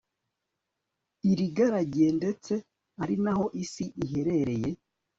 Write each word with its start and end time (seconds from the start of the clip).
irigaragiye 1.31 2.09
ndetse 2.19 2.53
ari 3.03 3.15
naho 3.23 3.45
isi 3.63 3.85
iherereye 4.03 4.69